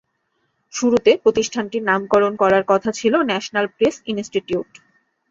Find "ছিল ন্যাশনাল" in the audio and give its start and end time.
2.99-3.65